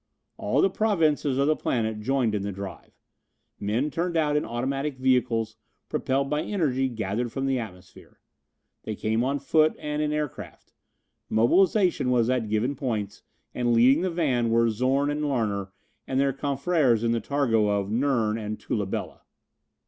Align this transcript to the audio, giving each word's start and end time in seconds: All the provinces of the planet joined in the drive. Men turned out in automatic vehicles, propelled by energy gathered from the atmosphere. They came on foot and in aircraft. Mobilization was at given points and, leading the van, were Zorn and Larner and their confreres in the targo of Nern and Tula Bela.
All 0.39 0.63
the 0.63 0.69
provinces 0.71 1.37
of 1.37 1.45
the 1.45 1.55
planet 1.55 1.99
joined 1.99 2.33
in 2.33 2.41
the 2.41 2.51
drive. 2.51 2.97
Men 3.59 3.91
turned 3.91 4.17
out 4.17 4.35
in 4.35 4.43
automatic 4.43 4.97
vehicles, 4.97 5.57
propelled 5.89 6.27
by 6.27 6.41
energy 6.41 6.89
gathered 6.89 7.31
from 7.31 7.45
the 7.45 7.59
atmosphere. 7.59 8.19
They 8.81 8.95
came 8.95 9.23
on 9.23 9.37
foot 9.37 9.75
and 9.77 10.01
in 10.01 10.11
aircraft. 10.11 10.73
Mobilization 11.29 12.09
was 12.09 12.31
at 12.31 12.49
given 12.49 12.73
points 12.75 13.21
and, 13.53 13.75
leading 13.75 14.01
the 14.01 14.09
van, 14.09 14.49
were 14.49 14.71
Zorn 14.71 15.11
and 15.11 15.23
Larner 15.23 15.71
and 16.07 16.19
their 16.19 16.33
confreres 16.33 17.03
in 17.03 17.11
the 17.11 17.21
targo 17.21 17.67
of 17.67 17.91
Nern 17.91 18.39
and 18.39 18.59
Tula 18.59 18.87
Bela. 18.87 19.21